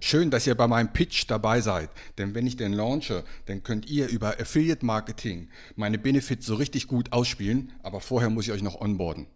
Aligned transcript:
Schön, 0.00 0.30
dass 0.30 0.46
ihr 0.46 0.54
bei 0.54 0.68
meinem 0.68 0.92
Pitch 0.92 1.24
dabei 1.26 1.60
seid, 1.60 1.90
denn 2.18 2.36
wenn 2.36 2.46
ich 2.46 2.56
den 2.56 2.72
launche, 2.72 3.24
dann 3.46 3.64
könnt 3.64 3.90
ihr 3.90 4.06
über 4.06 4.38
Affiliate 4.38 4.86
Marketing 4.86 5.48
meine 5.74 5.98
Benefits 5.98 6.46
so 6.46 6.54
richtig 6.54 6.86
gut 6.86 7.12
ausspielen, 7.12 7.72
aber 7.82 8.00
vorher 8.00 8.30
muss 8.30 8.46
ich 8.46 8.52
euch 8.52 8.62
noch 8.62 8.80
onboarden. 8.80 9.26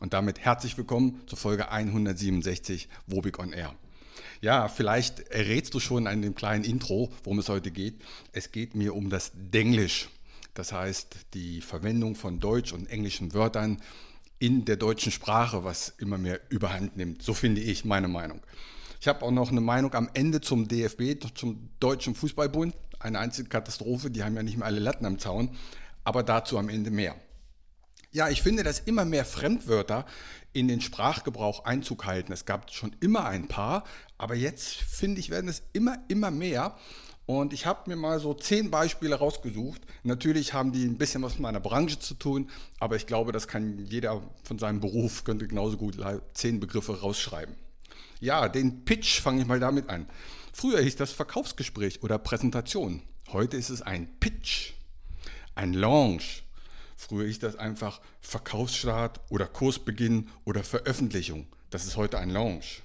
Und 0.00 0.12
damit 0.12 0.38
herzlich 0.38 0.78
willkommen 0.78 1.22
zur 1.26 1.38
Folge 1.38 1.72
167 1.72 2.88
Wobig 3.08 3.40
on 3.40 3.52
Air. 3.52 3.74
Ja, 4.40 4.68
vielleicht 4.68 5.18
errätst 5.30 5.74
du 5.74 5.80
schon 5.80 6.06
an 6.06 6.22
dem 6.22 6.36
kleinen 6.36 6.62
Intro, 6.62 7.10
worum 7.24 7.40
es 7.40 7.48
heute 7.48 7.72
geht. 7.72 8.00
Es 8.30 8.52
geht 8.52 8.76
mir 8.76 8.94
um 8.94 9.10
das 9.10 9.32
Denglisch. 9.34 10.08
Das 10.54 10.72
heißt, 10.72 11.16
die 11.34 11.60
Verwendung 11.60 12.14
von 12.14 12.40
deutsch- 12.40 12.72
und 12.72 12.88
englischen 12.88 13.34
Wörtern 13.34 13.82
in 14.38 14.64
der 14.64 14.76
deutschen 14.76 15.12
Sprache, 15.12 15.64
was 15.64 15.88
immer 15.98 16.18
mehr 16.18 16.40
überhand 16.48 16.96
nimmt. 16.96 17.22
So 17.22 17.34
finde 17.34 17.60
ich 17.60 17.84
meine 17.84 18.08
Meinung. 18.08 18.40
Ich 19.00 19.08
habe 19.08 19.22
auch 19.24 19.30
noch 19.30 19.50
eine 19.50 19.60
Meinung 19.60 19.92
am 19.94 20.08
Ende 20.14 20.40
zum 20.40 20.66
DFB, 20.66 21.22
zum 21.34 21.68
Deutschen 21.78 22.14
Fußballbund. 22.14 22.74
Eine 22.98 23.18
einzige 23.18 23.48
Katastrophe, 23.48 24.10
die 24.10 24.24
haben 24.24 24.34
ja 24.34 24.42
nicht 24.42 24.56
mehr 24.56 24.66
alle 24.66 24.80
Latten 24.80 25.04
am 25.04 25.18
Zaun, 25.18 25.56
aber 26.04 26.22
dazu 26.22 26.56
am 26.56 26.68
Ende 26.68 26.90
mehr. 26.90 27.16
Ja, 28.12 28.28
ich 28.28 28.42
finde, 28.42 28.62
dass 28.62 28.78
immer 28.78 29.04
mehr 29.04 29.24
Fremdwörter 29.24 30.06
in 30.52 30.68
den 30.68 30.80
Sprachgebrauch 30.80 31.64
Einzug 31.64 32.06
halten. 32.06 32.32
Es 32.32 32.44
gab 32.44 32.72
schon 32.72 32.94
immer 33.00 33.26
ein 33.26 33.48
paar, 33.48 33.84
aber 34.16 34.36
jetzt 34.36 34.72
finde 34.72 35.20
ich, 35.20 35.30
werden 35.30 35.48
es 35.48 35.62
immer, 35.72 35.98
immer 36.08 36.30
mehr. 36.30 36.76
Und 37.26 37.54
ich 37.54 37.64
habe 37.64 37.88
mir 37.88 37.96
mal 37.96 38.20
so 38.20 38.34
zehn 38.34 38.70
Beispiele 38.70 39.14
rausgesucht. 39.14 39.80
Natürlich 40.02 40.52
haben 40.52 40.72
die 40.72 40.84
ein 40.84 40.98
bisschen 40.98 41.22
was 41.22 41.32
mit 41.32 41.40
meiner 41.40 41.60
Branche 41.60 41.98
zu 41.98 42.14
tun, 42.14 42.50
aber 42.78 42.96
ich 42.96 43.06
glaube, 43.06 43.32
das 43.32 43.48
kann 43.48 43.78
jeder 43.86 44.22
von 44.42 44.58
seinem 44.58 44.80
Beruf, 44.80 45.24
könnte 45.24 45.48
genauso 45.48 45.78
gut 45.78 45.96
zehn 46.34 46.60
Begriffe 46.60 47.00
rausschreiben. 47.00 47.54
Ja, 48.20 48.48
den 48.48 48.84
Pitch 48.84 49.20
fange 49.20 49.42
ich 49.42 49.46
mal 49.46 49.60
damit 49.60 49.88
an. 49.88 50.06
Früher 50.52 50.80
hieß 50.80 50.96
das 50.96 51.12
Verkaufsgespräch 51.12 52.02
oder 52.02 52.18
Präsentation. 52.18 53.02
Heute 53.32 53.56
ist 53.56 53.70
es 53.70 53.82
ein 53.82 54.08
Pitch, 54.20 54.74
ein 55.54 55.72
Launch. 55.72 56.44
Früher 56.96 57.26
hieß 57.26 57.40
das 57.40 57.56
einfach 57.56 58.00
Verkaufsstart 58.20 59.20
oder 59.30 59.46
Kursbeginn 59.46 60.28
oder 60.44 60.62
Veröffentlichung. 60.62 61.46
Das 61.70 61.86
ist 61.86 61.96
heute 61.96 62.18
ein 62.18 62.30
Launch. 62.30 62.83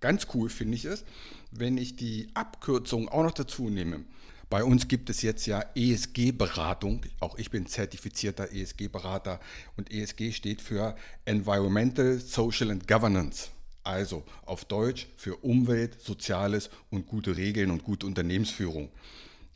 Ganz 0.00 0.28
cool 0.34 0.48
finde 0.48 0.76
ich 0.76 0.84
es, 0.84 1.04
wenn 1.50 1.76
ich 1.76 1.96
die 1.96 2.28
Abkürzung 2.34 3.08
auch 3.08 3.22
noch 3.22 3.32
dazu 3.32 3.68
nehme. 3.68 4.04
Bei 4.50 4.64
uns 4.64 4.88
gibt 4.88 5.10
es 5.10 5.20
jetzt 5.20 5.46
ja 5.46 5.62
ESG-Beratung. 5.74 7.02
Auch 7.20 7.36
ich 7.36 7.50
bin 7.50 7.66
zertifizierter 7.66 8.50
ESG-Berater 8.50 9.40
und 9.76 9.92
ESG 9.92 10.32
steht 10.32 10.62
für 10.62 10.96
Environmental, 11.26 12.18
Social 12.18 12.70
and 12.70 12.88
Governance. 12.88 13.50
Also 13.84 14.24
auf 14.46 14.64
Deutsch 14.64 15.06
für 15.16 15.36
Umwelt, 15.36 16.00
Soziales 16.00 16.70
und 16.90 17.06
gute 17.06 17.36
Regeln 17.36 17.70
und 17.70 17.84
gute 17.84 18.06
Unternehmensführung. 18.06 18.90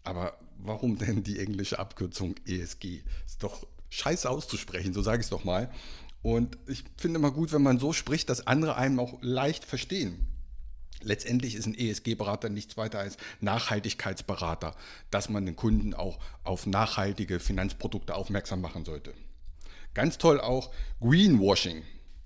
Aber 0.04 0.36
warum 0.58 0.98
denn 0.98 1.22
die 1.22 1.38
englische 1.38 1.78
Abkürzung 1.78 2.34
ESG? 2.46 3.00
Ist 3.26 3.42
doch 3.42 3.66
scheiße 3.88 4.28
auszusprechen, 4.28 4.92
so 4.92 5.02
sage 5.02 5.20
ich 5.20 5.26
es 5.26 5.30
doch 5.30 5.44
mal. 5.44 5.70
Und 6.22 6.58
ich 6.66 6.84
finde 6.96 7.18
mal 7.18 7.32
gut, 7.32 7.52
wenn 7.52 7.62
man 7.62 7.78
so 7.78 7.92
spricht, 7.92 8.28
dass 8.28 8.46
andere 8.46 8.76
einem 8.76 9.00
auch 9.00 9.18
leicht 9.22 9.64
verstehen. 9.64 10.26
Letztendlich 11.02 11.54
ist 11.54 11.66
ein 11.66 11.74
ESG-Berater 11.74 12.48
nichts 12.48 12.76
weiter 12.76 12.98
als 12.98 13.16
Nachhaltigkeitsberater, 13.40 14.74
dass 15.10 15.28
man 15.28 15.46
den 15.46 15.56
Kunden 15.56 15.94
auch 15.94 16.18
auf 16.44 16.66
nachhaltige 16.66 17.40
Finanzprodukte 17.40 18.14
aufmerksam 18.14 18.60
machen 18.60 18.84
sollte. 18.84 19.14
Ganz 19.94 20.18
toll 20.18 20.40
auch 20.40 20.70
Greenwashing 21.00 21.82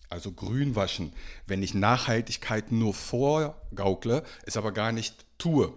also 0.09 0.33
grünwaschen, 0.33 1.13
wenn 1.47 1.63
ich 1.63 1.75
Nachhaltigkeit 1.75 2.73
nur 2.73 2.95
vorgaukle, 2.95 4.23
es 4.45 4.56
aber 4.56 4.73
gar 4.73 4.93
nicht 4.93 5.27
tue. 5.39 5.73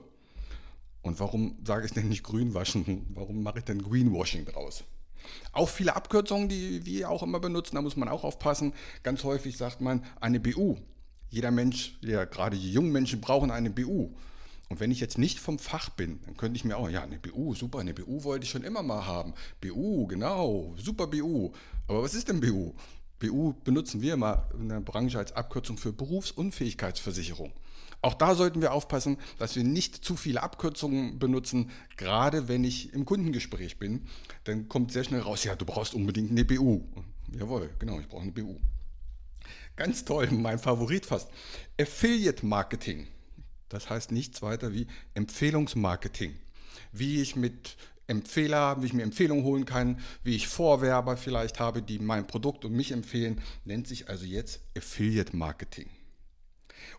Und 1.02 1.20
warum 1.20 1.58
sage 1.64 1.86
ich 1.86 1.94
denn 1.94 2.10
nicht 2.10 2.24
grünwaschen? 2.24 3.08
Warum 3.14 3.42
mache 3.42 3.60
ich 3.60 3.66
denn 3.66 3.82
Greenwashing 3.82 4.46
draus? 4.46 4.84
Auch 5.52 5.70
viele 5.70 5.96
Abkürzungen, 5.96 6.50
die 6.50 6.86
wir 6.86 7.10
auch 7.10 7.24
immer 7.24 7.40
benutzen, 7.40 7.76
da 7.76 7.82
muss 7.82 7.96
man 7.96 8.10
auch 8.10 8.24
aufpassen. 8.24 8.74
Ganz 9.04 9.24
häufig 9.24 9.58
sagt 9.58 9.82
man 9.82 10.04
eine 10.20 10.40
BU. 10.40 10.78
Jeder 11.30 11.52
Mensch, 11.52 11.98
ja, 12.02 12.26
gerade 12.26 12.58
die 12.58 12.72
jungen 12.72 12.92
Menschen 12.92 13.22
brauchen 13.22 13.52
eine 13.52 13.70
BU. 13.70 14.10
Und 14.70 14.80
wenn 14.80 14.92
ich 14.92 15.00
jetzt 15.00 15.18
nicht 15.18 15.40
vom 15.40 15.58
Fach 15.58 15.90
bin, 15.90 16.20
dann 16.26 16.38
könnte 16.38 16.56
ich 16.56 16.64
mir 16.64 16.78
auch, 16.78 16.90
ja, 16.90 17.02
eine 17.02 17.18
BU, 17.18 17.56
super, 17.56 17.80
eine 17.80 17.94
BU 17.94 18.24
wollte 18.24 18.46
ich 18.46 18.52
schon 18.52 18.64
immer 18.64 18.84
mal 18.84 19.06
haben. 19.06 19.34
BU, 19.62 20.06
genau, 20.08 20.76
super 20.78 21.08
BU. 21.08 21.52
Aber 21.88 22.04
was 22.04 22.14
ist 22.14 22.30
denn 22.30 22.40
BU? 22.40 22.74
BU 23.20 23.54
benutzen 23.64 24.02
wir 24.02 24.14
immer 24.14 24.48
in 24.58 24.70
der 24.70 24.80
Branche 24.80 25.18
als 25.18 25.32
Abkürzung 25.32 25.78
für 25.78 25.92
Berufsunfähigkeitsversicherung. 25.92 27.52
Auch 28.02 28.14
da 28.14 28.34
sollten 28.34 28.62
wir 28.62 28.72
aufpassen, 28.72 29.18
dass 29.40 29.56
wir 29.56 29.64
nicht 29.64 30.06
zu 30.06 30.16
viele 30.16 30.42
Abkürzungen 30.42 31.20
benutzen, 31.20 31.70
gerade 31.98 32.48
wenn 32.48 32.64
ich 32.64 32.94
im 32.94 33.06
Kundengespräch 33.06 33.78
bin. 33.78 34.08
Dann 34.46 34.70
kommt 34.70 34.94
sehr 34.94 35.04
schnell 35.04 35.22
raus, 35.22 35.44
ja, 35.44 35.56
du 35.56 35.66
brauchst 35.66 35.94
unbedingt 35.94 36.32
eine 36.32 36.46
BU. 36.46 36.82
Jawohl, 37.38 37.70
genau, 37.78 38.00
ich 38.00 38.08
brauche 38.08 38.22
eine 38.22 38.32
BU. 38.32 38.56
Ganz 39.80 40.04
toll, 40.04 40.28
mein 40.32 40.60
Favorit 40.60 41.06
fast. 41.06 41.30
Affiliate 41.80 42.46
Marketing. 42.46 43.08
Das 43.70 43.90
heißt 43.90 44.12
nichts 44.12 44.42
weiter 44.42 44.74
wie 44.74 44.88
Empfehlungsmarketing. 45.14 46.36
Wie 46.92 47.22
ich 47.22 47.38
mit 47.38 47.78
Empfehler, 48.06 48.82
wie 48.82 48.88
ich 48.88 48.94
mir 48.94 49.04
Empfehlungen 49.04 49.46
holen 49.46 49.64
kann, 49.64 50.02
wie 50.22 50.36
ich 50.36 50.50
Vorwerber 50.50 51.16
vielleicht 51.16 51.62
habe, 51.62 51.82
die 51.82 51.98
mein 51.98 52.28
Produkt 52.28 52.66
und 52.66 52.74
mich 52.74 52.92
empfehlen, 52.92 53.42
nennt 53.64 53.88
sich 53.88 54.10
also 54.10 54.26
jetzt 54.26 54.60
Affiliate 54.78 55.34
Marketing. 55.34 55.90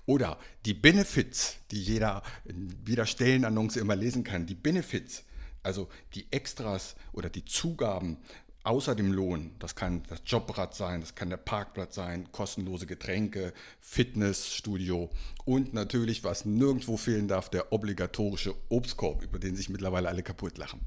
Oder 0.07 0.39
die 0.65 0.73
Benefits, 0.73 1.57
die 1.73 1.83
jeder 1.83 2.23
in 2.47 2.75
jeder 2.87 3.05
Stellenannonce 3.05 3.77
immer 3.77 3.95
lesen 3.95 4.25
kann, 4.25 4.47
die 4.47 4.55
Benefits, 4.55 5.25
also 5.63 5.91
die 6.15 6.33
Extras 6.33 6.97
oder 7.13 7.29
die 7.29 7.45
Zugaben 7.45 8.17
außer 8.63 8.95
dem 8.95 9.13
Lohn, 9.13 9.53
das 9.59 9.75
kann 9.75 10.03
das 10.09 10.21
Jobrad 10.27 10.75
sein, 10.75 11.01
das 11.01 11.15
kann 11.15 11.31
der 11.31 11.37
Parkplatz 11.37 11.95
sein, 11.95 12.31
kostenlose 12.33 12.87
Getränke, 12.87 13.53
Fitnessstudio 13.81 15.11
und 15.45 15.73
natürlich, 15.73 16.25
was 16.25 16.45
nirgendwo 16.45 16.97
fehlen 16.97 17.29
darf, 17.29 17.49
der 17.49 17.73
obligatorische 17.73 18.55
Obstkorb, 18.69 19.23
über 19.23 19.39
den 19.39 19.57
sich 19.57 19.69
mittlerweile 19.69 20.09
alle 20.09 20.23
kaputt 20.23 20.59
lachen. 20.59 20.81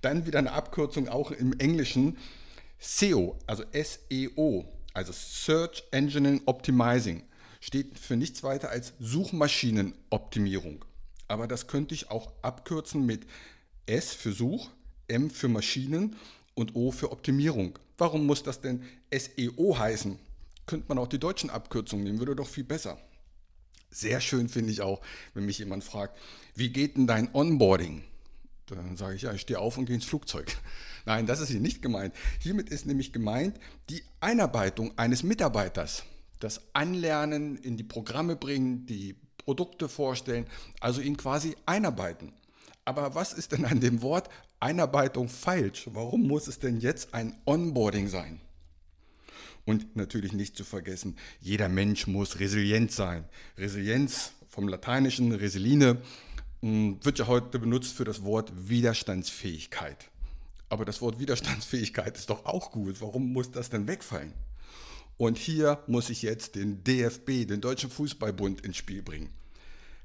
Dann 0.00 0.26
wieder 0.26 0.38
eine 0.38 0.52
Abkürzung 0.52 1.08
auch 1.08 1.30
im 1.30 1.58
Englischen. 1.58 2.18
SEO, 2.78 3.36
also 3.46 3.64
S-E-O, 3.72 4.64
also 4.94 5.12
Search 5.12 5.82
Engine 5.90 6.40
Optimizing, 6.46 7.24
steht 7.60 7.98
für 7.98 8.16
nichts 8.16 8.44
weiter 8.44 8.70
als 8.70 8.92
Suchmaschinenoptimierung. 9.00 10.84
Aber 11.26 11.48
das 11.48 11.66
könnte 11.66 11.94
ich 11.94 12.10
auch 12.10 12.32
abkürzen 12.42 13.04
mit 13.04 13.26
S 13.86 14.14
für 14.14 14.32
Such, 14.32 14.70
M 15.08 15.30
für 15.30 15.48
Maschinen 15.48 16.14
und 16.58 16.74
O 16.74 16.90
für 16.90 17.12
Optimierung. 17.12 17.78
Warum 17.96 18.26
muss 18.26 18.42
das 18.42 18.60
denn 18.60 18.82
SEO 19.12 19.78
heißen? 19.78 20.18
Könnte 20.66 20.86
man 20.88 20.98
auch 20.98 21.08
die 21.08 21.18
deutschen 21.18 21.50
Abkürzungen 21.50 22.04
nehmen, 22.04 22.18
würde 22.18 22.36
doch 22.36 22.48
viel 22.48 22.64
besser. 22.64 22.98
Sehr 23.90 24.20
schön 24.20 24.48
finde 24.48 24.70
ich 24.70 24.82
auch, 24.82 25.00
wenn 25.32 25.46
mich 25.46 25.58
jemand 25.58 25.82
fragt, 25.82 26.18
wie 26.54 26.70
geht 26.70 26.96
denn 26.96 27.06
dein 27.06 27.34
Onboarding? 27.34 28.04
Dann 28.66 28.98
sage 28.98 29.16
ich, 29.16 29.22
ja, 29.22 29.32
ich 29.32 29.40
stehe 29.40 29.58
auf 29.58 29.78
und 29.78 29.86
gehe 29.86 29.94
ins 29.94 30.04
Flugzeug. 30.04 30.54
Nein, 31.06 31.26
das 31.26 31.40
ist 31.40 31.48
hier 31.48 31.60
nicht 31.60 31.80
gemeint. 31.80 32.14
Hiermit 32.40 32.68
ist 32.68 32.84
nämlich 32.84 33.14
gemeint 33.14 33.58
die 33.88 34.02
Einarbeitung 34.20 34.92
eines 34.98 35.22
Mitarbeiters. 35.22 36.04
Das 36.38 36.60
Anlernen 36.74 37.56
in 37.56 37.78
die 37.78 37.84
Programme 37.84 38.36
bringen, 38.36 38.84
die 38.84 39.16
Produkte 39.38 39.88
vorstellen, 39.88 40.46
also 40.80 41.00
ihn 41.00 41.16
quasi 41.16 41.56
einarbeiten. 41.64 42.34
Aber 42.88 43.14
was 43.14 43.34
ist 43.34 43.52
denn 43.52 43.66
an 43.66 43.80
dem 43.80 44.00
Wort 44.00 44.30
Einarbeitung 44.60 45.28
falsch? 45.28 45.90
Warum 45.92 46.26
muss 46.26 46.48
es 46.48 46.58
denn 46.58 46.80
jetzt 46.80 47.12
ein 47.12 47.36
Onboarding 47.44 48.08
sein? 48.08 48.40
Und 49.66 49.94
natürlich 49.94 50.32
nicht 50.32 50.56
zu 50.56 50.64
vergessen, 50.64 51.18
jeder 51.38 51.68
Mensch 51.68 52.06
muss 52.06 52.40
resilient 52.40 52.90
sein. 52.90 53.28
Resilienz 53.58 54.32
vom 54.48 54.68
lateinischen 54.68 55.32
Reseline 55.32 56.00
hm, 56.62 56.98
wird 57.02 57.18
ja 57.18 57.26
heute 57.26 57.58
benutzt 57.58 57.92
für 57.92 58.06
das 58.06 58.24
Wort 58.24 58.50
Widerstandsfähigkeit. 58.56 60.08
Aber 60.70 60.86
das 60.86 61.02
Wort 61.02 61.18
Widerstandsfähigkeit 61.18 62.16
ist 62.16 62.30
doch 62.30 62.46
auch 62.46 62.72
gut. 62.72 63.02
Warum 63.02 63.34
muss 63.34 63.50
das 63.50 63.68
denn 63.68 63.86
wegfallen? 63.86 64.32
Und 65.18 65.36
hier 65.36 65.82
muss 65.88 66.08
ich 66.08 66.22
jetzt 66.22 66.54
den 66.54 66.84
DFB, 66.84 67.46
den 67.46 67.60
Deutschen 67.60 67.90
Fußballbund, 67.90 68.62
ins 68.62 68.78
Spiel 68.78 69.02
bringen. 69.02 69.28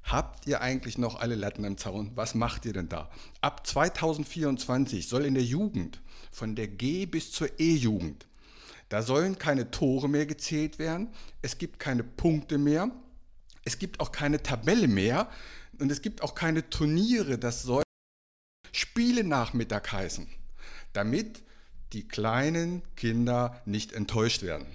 Habt 0.03 0.47
ihr 0.47 0.61
eigentlich 0.61 0.97
noch 0.97 1.19
alle 1.19 1.35
Latten 1.35 1.63
im 1.63 1.77
Zaun? 1.77 2.11
Was 2.15 2.35
macht 2.35 2.65
ihr 2.65 2.73
denn 2.73 2.89
da? 2.89 3.09
Ab 3.41 3.65
2024 3.65 5.07
soll 5.07 5.25
in 5.25 5.33
der 5.33 5.43
Jugend, 5.43 6.01
von 6.31 6.55
der 6.55 6.67
G 6.67 7.05
bis 7.05 7.31
zur 7.31 7.49
E-Jugend, 7.59 8.27
da 8.89 9.01
sollen 9.01 9.37
keine 9.37 9.71
Tore 9.71 10.09
mehr 10.09 10.25
gezählt 10.25 10.77
werden, 10.77 11.09
es 11.41 11.57
gibt 11.57 11.79
keine 11.79 12.03
Punkte 12.03 12.57
mehr, 12.57 12.91
es 13.63 13.79
gibt 13.79 13.99
auch 13.99 14.11
keine 14.11 14.43
Tabelle 14.43 14.87
mehr, 14.87 15.29
und 15.79 15.91
es 15.91 16.01
gibt 16.01 16.21
auch 16.21 16.35
keine 16.35 16.69
Turniere, 16.69 17.37
das 17.37 17.63
soll 17.63 17.83
Spiele 18.71 19.23
Nachmittag 19.23 19.91
heißen, 19.91 20.27
damit 20.93 21.43
die 21.93 22.07
kleinen 22.07 22.81
Kinder 22.95 23.61
nicht 23.65 23.93
enttäuscht 23.93 24.43
werden. 24.43 24.65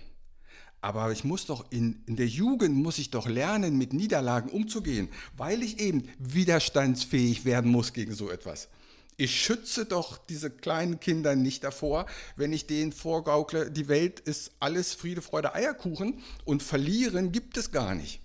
Aber 0.80 1.10
ich 1.10 1.24
muss 1.24 1.46
doch 1.46 1.64
in, 1.70 2.02
in 2.06 2.16
der 2.16 2.28
Jugend 2.28 2.76
muss 2.76 2.98
ich 2.98 3.10
doch 3.10 3.26
lernen, 3.26 3.76
mit 3.78 3.92
Niederlagen 3.92 4.50
umzugehen, 4.50 5.08
weil 5.36 5.62
ich 5.62 5.80
eben 5.80 6.08
widerstandsfähig 6.18 7.44
werden 7.44 7.70
muss 7.70 7.92
gegen 7.92 8.14
so 8.14 8.30
etwas. 8.30 8.68
Ich 9.16 9.40
schütze 9.40 9.84
doch 9.84 10.16
diese 10.16 10.48
kleinen 10.48 11.00
Kinder 11.00 11.34
nicht 11.34 11.64
davor, 11.64 12.06
wenn 12.36 12.52
ich 12.52 12.68
denen 12.68 12.92
vorgaukle, 12.92 13.68
die 13.68 13.88
Welt 13.88 14.20
ist 14.20 14.52
alles 14.60 14.94
Friede, 14.94 15.22
Freude, 15.22 15.56
Eierkuchen 15.56 16.22
und 16.44 16.62
verlieren 16.62 17.32
gibt 17.32 17.56
es 17.56 17.72
gar 17.72 17.96
nicht. 17.96 18.20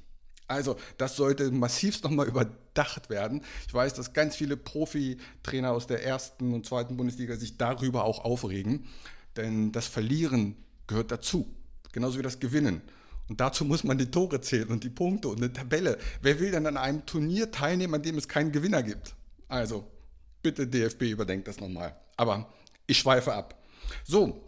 Also 0.47 0.77
das 0.99 1.15
sollte 1.15 1.49
massivst 1.49 2.03
nochmal 2.03 2.27
überdacht 2.27 3.09
werden. 3.09 3.41
Ich 3.65 3.73
weiß, 3.73 3.95
dass 3.95 4.13
ganz 4.13 4.35
viele 4.35 4.55
Profitrainer 4.55 5.71
aus 5.71 5.87
der 5.87 6.03
ersten 6.05 6.53
und 6.53 6.67
zweiten 6.67 6.95
Bundesliga 6.95 7.37
sich 7.37 7.57
darüber 7.57 8.03
auch 8.03 8.23
aufregen, 8.23 8.85
denn 9.35 9.71
das 9.71 9.87
Verlieren 9.87 10.55
gehört 10.85 11.09
dazu, 11.09 11.51
genauso 11.93 12.19
wie 12.19 12.23
das 12.23 12.39
Gewinnen. 12.39 12.81
Und 13.29 13.39
dazu 13.39 13.63
muss 13.63 13.85
man 13.85 13.97
die 13.97 14.11
Tore 14.11 14.41
zählen 14.41 14.67
und 14.67 14.83
die 14.83 14.89
Punkte 14.89 15.29
und 15.29 15.37
eine 15.37 15.53
Tabelle. 15.53 15.97
Wer 16.21 16.41
will 16.41 16.51
denn 16.51 16.67
an 16.67 16.75
einem 16.75 17.05
Turnier 17.05 17.51
teilnehmen, 17.51 17.93
an 17.93 18.03
dem 18.03 18.17
es 18.17 18.27
keinen 18.27 18.51
Gewinner 18.51 18.83
gibt? 18.83 19.15
Also 19.47 19.87
Bitte 20.43 20.67
DFB 20.67 21.03
überdenkt 21.03 21.47
das 21.47 21.61
nochmal. 21.61 21.95
Aber 22.17 22.53
ich 22.85 22.99
schweife 22.99 23.33
ab. 23.33 23.63
So, 24.03 24.43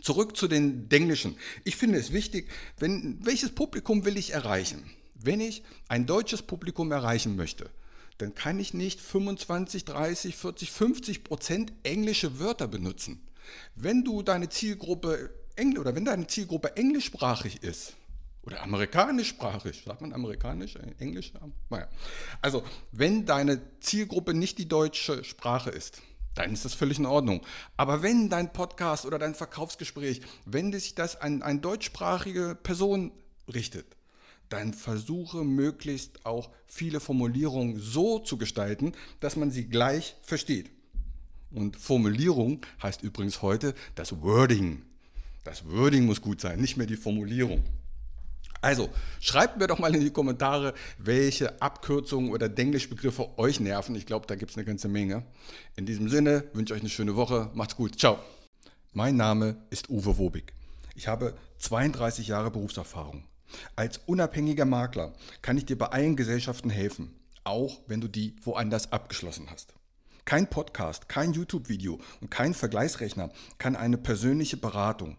zurück 0.00 0.36
zu 0.36 0.48
den 0.48 0.88
Denglischen. 0.88 1.36
Ich 1.64 1.76
finde 1.76 1.98
es 1.98 2.12
wichtig, 2.12 2.48
wenn, 2.78 3.18
welches 3.24 3.50
Publikum 3.50 4.06
will 4.06 4.16
ich 4.16 4.32
erreichen? 4.32 4.90
Wenn 5.14 5.40
ich 5.40 5.62
ein 5.86 6.06
deutsches 6.06 6.42
Publikum 6.42 6.90
erreichen 6.90 7.36
möchte, 7.36 7.70
dann 8.16 8.34
kann 8.34 8.58
ich 8.58 8.72
nicht 8.72 9.00
25, 9.00 9.84
30, 9.84 10.34
40, 10.34 10.70
50 10.70 11.24
Prozent 11.24 11.72
englische 11.82 12.38
Wörter 12.38 12.66
benutzen. 12.66 13.20
Wenn 13.74 14.02
du 14.02 14.22
deine 14.22 14.48
Zielgruppe 14.48 15.30
Engl 15.56 15.78
oder 15.78 15.94
wenn 15.94 16.04
deine 16.04 16.26
Zielgruppe 16.26 16.76
englischsprachig 16.76 17.62
ist, 17.62 17.94
oder 18.46 18.62
amerikanischsprachig, 18.62 19.84
sagt 19.86 20.02
man 20.02 20.12
amerikanisch, 20.12 20.76
äh, 20.76 20.92
englisch? 20.98 21.32
Naja. 21.70 21.88
Also, 22.42 22.62
wenn 22.92 23.24
deine 23.24 23.60
Zielgruppe 23.80 24.34
nicht 24.34 24.58
die 24.58 24.68
deutsche 24.68 25.24
Sprache 25.24 25.70
ist, 25.70 26.02
dann 26.34 26.52
ist 26.52 26.64
das 26.64 26.74
völlig 26.74 26.98
in 26.98 27.06
Ordnung. 27.06 27.40
Aber 27.76 28.02
wenn 28.02 28.28
dein 28.28 28.52
Podcast 28.52 29.06
oder 29.06 29.18
dein 29.18 29.34
Verkaufsgespräch, 29.34 30.20
wenn 30.44 30.72
sich 30.72 30.94
das 30.94 31.20
an 31.20 31.42
eine 31.42 31.60
deutschsprachige 31.60 32.58
Person 32.60 33.12
richtet, 33.52 33.86
dann 34.48 34.74
versuche 34.74 35.42
möglichst 35.42 36.26
auch 36.26 36.50
viele 36.66 37.00
Formulierungen 37.00 37.78
so 37.78 38.18
zu 38.18 38.36
gestalten, 38.36 38.92
dass 39.20 39.36
man 39.36 39.50
sie 39.50 39.68
gleich 39.68 40.16
versteht. 40.22 40.70
Und 41.50 41.76
Formulierung 41.76 42.60
heißt 42.82 43.02
übrigens 43.02 43.40
heute 43.40 43.74
das 43.94 44.20
Wording. 44.20 44.82
Das 45.44 45.70
Wording 45.70 46.06
muss 46.06 46.22
gut 46.22 46.40
sein, 46.40 46.58
nicht 46.58 46.76
mehr 46.76 46.86
die 46.86 46.96
Formulierung. 46.96 47.62
Also, 48.62 48.88
schreibt 49.20 49.58
mir 49.58 49.66
doch 49.66 49.78
mal 49.78 49.94
in 49.94 50.00
die 50.00 50.10
Kommentare, 50.10 50.72
welche 50.96 51.60
Abkürzungen 51.60 52.30
oder 52.30 52.48
Denglischbegriffe 52.48 53.38
euch 53.38 53.60
nerven. 53.60 53.94
Ich 53.94 54.06
glaube, 54.06 54.26
da 54.26 54.36
gibt 54.36 54.52
es 54.52 54.56
eine 54.56 54.64
ganze 54.64 54.88
Menge. 54.88 55.22
In 55.76 55.84
diesem 55.84 56.08
Sinne 56.08 56.44
wünsche 56.54 56.72
ich 56.72 56.78
euch 56.78 56.82
eine 56.82 56.88
schöne 56.88 57.14
Woche. 57.14 57.50
Macht's 57.52 57.76
gut. 57.76 57.98
Ciao. 57.98 58.18
Mein 58.94 59.16
Name 59.16 59.56
ist 59.68 59.90
Uwe 59.90 60.16
Wobig. 60.16 60.54
Ich 60.94 61.08
habe 61.08 61.34
32 61.58 62.28
Jahre 62.28 62.50
Berufserfahrung. 62.50 63.24
Als 63.76 64.00
unabhängiger 64.06 64.64
Makler 64.64 65.12
kann 65.42 65.58
ich 65.58 65.66
dir 65.66 65.76
bei 65.76 65.88
allen 65.88 66.16
Gesellschaften 66.16 66.70
helfen, 66.70 67.14
auch 67.44 67.80
wenn 67.86 68.00
du 68.00 68.08
die 68.08 68.34
woanders 68.42 68.92
abgeschlossen 68.92 69.48
hast. 69.50 69.74
Kein 70.24 70.48
Podcast, 70.48 71.10
kein 71.10 71.34
YouTube-Video 71.34 72.00
und 72.22 72.30
kein 72.30 72.54
Vergleichsrechner 72.54 73.30
kann 73.58 73.76
eine 73.76 73.98
persönliche 73.98 74.56
Beratung 74.56 75.18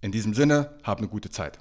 In 0.00 0.12
diesem 0.12 0.34
Sinne, 0.34 0.78
hab 0.82 0.98
eine 0.98 1.08
gute 1.08 1.30
Zeit. 1.30 1.58